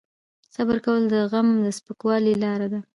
[0.53, 2.79] صبر کول د غم د سپکولو لاره ده.